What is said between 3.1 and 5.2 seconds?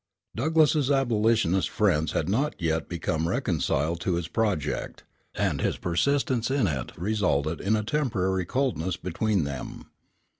reconciled to this project,